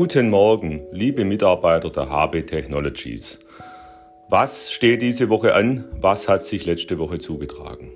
[0.00, 3.40] Guten Morgen, liebe Mitarbeiter der HB Technologies.
[4.28, 5.86] Was steht diese Woche an?
[6.00, 7.90] Was hat sich letzte Woche zugetragen?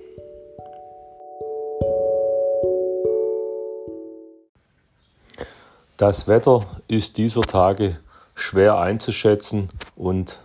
[5.97, 8.01] Das Wetter ist dieser Tage
[8.35, 10.41] schwer einzuschätzen und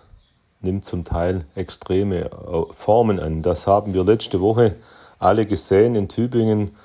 [0.61, 3.41] nimmt zum Teil extreme äh, Formen an.
[3.41, 4.75] Das haben wir letzte Woche
[5.17, 6.75] alle gesehen in Tübingen.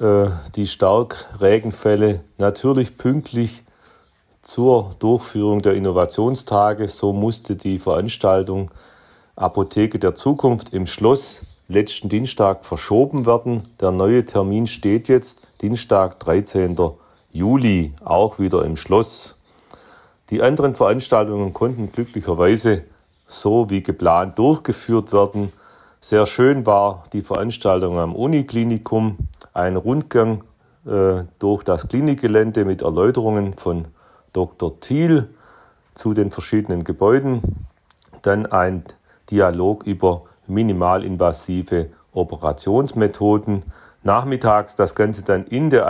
[0.00, 3.64] Äh, die Starkregenfälle natürlich pünktlich
[4.42, 6.88] zur Durchführung der Innovationstage.
[6.88, 8.70] So musste die Veranstaltung
[9.36, 13.62] Apotheke der Zukunft im Schloss letzten Dienstag verschoben werden.
[13.80, 16.76] Der neue Termin steht jetzt Dienstag, 13.
[17.32, 19.36] Juli, auch wieder im Schloss.
[20.30, 22.84] Die anderen Veranstaltungen konnten glücklicherweise
[23.26, 25.52] so wie geplant durchgeführt werden.
[26.00, 29.16] Sehr schön war die Veranstaltung am Uniklinikum,
[29.56, 30.44] ein Rundgang
[30.86, 33.88] äh, durch das Klinikgelände mit Erläuterungen von
[34.32, 34.78] Dr.
[34.80, 35.28] Thiel
[35.94, 37.66] zu den verschiedenen Gebäuden,
[38.22, 38.84] dann ein
[39.30, 43.64] Dialog über minimalinvasive Operationsmethoden.
[44.02, 45.86] Nachmittags das Ganze dann in der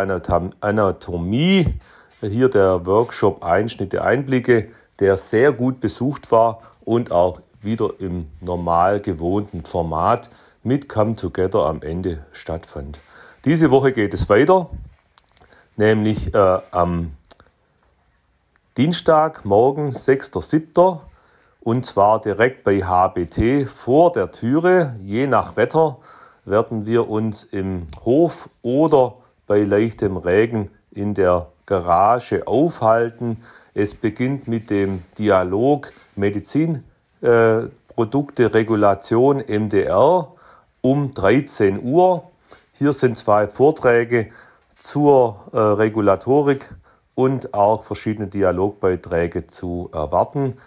[0.61, 1.75] Anatomie
[2.21, 4.69] hier der Workshop Einschnitte, Einblicke,
[5.01, 10.31] der sehr gut besucht war und auch wieder im normal gewohnten Format
[10.63, 12.99] mit Come Together am Ende stattfand.
[13.47, 14.69] Diese Woche geht es weiter,
[15.77, 17.13] nämlich äh, am
[18.77, 20.99] Dienstag, morgen, 6.7.
[21.61, 24.97] und zwar direkt bei HBT vor der Türe.
[25.05, 25.99] Je nach Wetter
[26.45, 29.15] werden wir uns im Hof oder
[29.47, 33.45] bei leichtem Regen in der Garage aufhalten.
[33.75, 40.33] Es beginnt mit dem Dialog Medizinprodukte äh, Regulation MDR
[40.81, 42.25] um 13 Uhr.
[42.79, 44.29] Hier sind zwei Vorträge
[44.79, 46.69] zur äh, Regulatorik
[47.15, 50.59] und auch verschiedene Dialogbeiträge zu erwarten.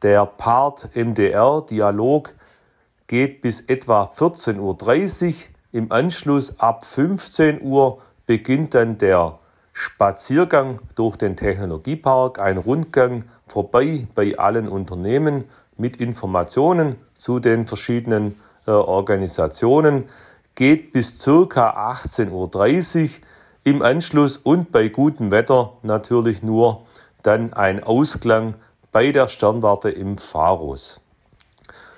[0.00, 2.32] Der Part MDR Dialog
[3.06, 5.34] geht bis etwa 14.30 Uhr.
[5.72, 9.38] Im Anschluss ab 15 Uhr beginnt dann der
[9.74, 15.44] Spaziergang durch den Technologiepark, ein Rundgang vorbei bei allen Unternehmen
[15.76, 20.08] mit Informationen zu den verschiedenen äh, Organisationen,
[20.58, 21.92] geht bis ca.
[21.92, 22.50] 18.30 Uhr.
[23.62, 26.84] Im Anschluss und bei gutem Wetter natürlich nur
[27.22, 28.54] dann ein Ausklang
[28.90, 31.00] bei der Sternwarte im Pharos.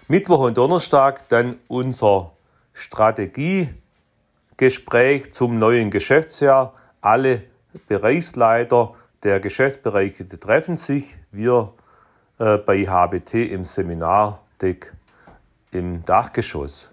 [0.08, 2.32] Mittwoch und Donnerstag dann unser
[2.74, 6.74] Strategiegespräch zum neuen Geschäftsjahr.
[7.00, 7.44] Alle
[7.88, 11.16] Bereichsleiter der Geschäftsbereiche treffen sich.
[11.32, 11.72] Wir
[12.38, 14.92] äh, bei HBT im Seminardeck
[15.70, 16.92] im Dachgeschoss.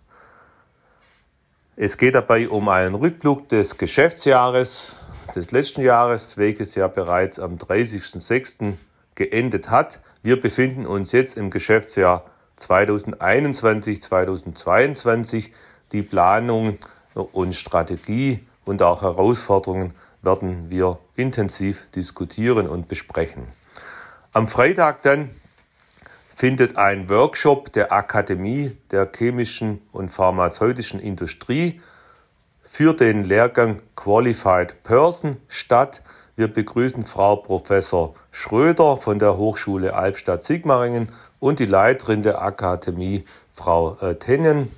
[1.80, 4.94] Es geht dabei um einen Rückblick des Geschäftsjahres
[5.36, 8.74] des letzten Jahres, welches ja bereits am 30.06.
[9.14, 10.00] geendet hat.
[10.24, 15.54] Wir befinden uns jetzt im Geschäftsjahr 2021, 2022.
[15.92, 16.80] Die Planung
[17.14, 19.94] und Strategie und auch Herausforderungen
[20.24, 23.44] werden wir intensiv diskutieren und besprechen.
[24.34, 25.30] Am Freitag dann
[26.38, 31.82] findet ein Workshop der Akademie der chemischen und pharmazeutischen Industrie
[32.62, 36.04] für den Lehrgang Qualified Person statt.
[36.36, 41.08] Wir begrüßen Frau Professor Schröder von der Hochschule Albstadt-Sigmaringen
[41.40, 44.72] und die Leiterin der Akademie, Frau äh, Tennen,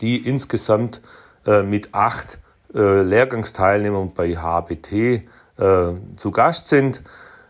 [0.00, 1.02] die insgesamt
[1.44, 2.38] äh, mit acht
[2.72, 5.28] äh, Lehrgangsteilnehmern bei HBT
[6.14, 7.02] zu Gast sind.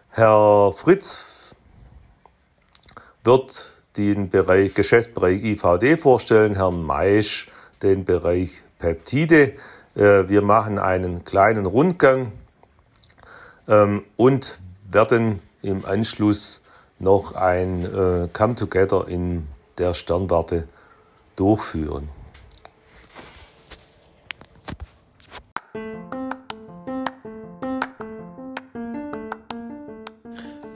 [0.09, 1.38] Herr Fritz
[3.29, 7.51] wird den Bereich, Geschäftsbereich IVD vorstellen, Herrn Maisch
[7.83, 9.53] den Bereich Peptide.
[9.95, 12.33] Äh, wir machen einen kleinen Rundgang
[13.69, 14.59] ähm, und
[14.91, 16.65] werden im Anschluss
[16.99, 19.47] noch ein äh, Come Together in
[19.77, 20.67] der Sternwarte
[21.37, 22.09] durchführen.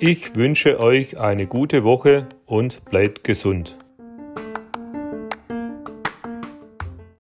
[0.05, 3.77] Ich wünsche euch eine gute Woche und bleibt gesund.